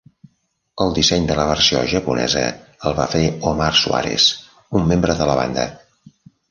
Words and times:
El 0.85 0.95
disseny 0.95 1.27
de 1.31 1.35
la 1.39 1.45
versió 1.49 1.83
japonesa 1.93 2.43
el 2.91 2.97
va 3.01 3.07
fer 3.15 3.23
Omar 3.53 3.71
Swarez, 3.83 4.29
un 4.81 4.93
membre 4.95 5.21
de 5.23 5.33
la 5.35 5.41
banda. 5.45 5.73